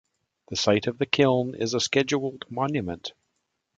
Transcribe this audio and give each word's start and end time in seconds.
The 0.47 0.55
site 0.55 0.87
of 0.87 0.97
the 0.97 1.05
kiln 1.05 1.53
is 1.53 1.75
a 1.75 1.79
scheduled 1.79 2.45
monument. 2.49 3.13